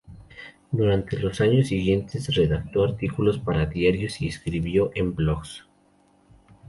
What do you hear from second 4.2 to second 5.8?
escribió en blogs.